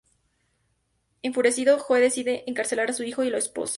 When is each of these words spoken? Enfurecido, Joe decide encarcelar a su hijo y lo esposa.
Enfurecido, 1.21 1.77
Joe 1.77 1.99
decide 2.01 2.43
encarcelar 2.47 2.89
a 2.89 2.93
su 2.93 3.03
hijo 3.03 3.23
y 3.23 3.29
lo 3.29 3.37
esposa. 3.37 3.69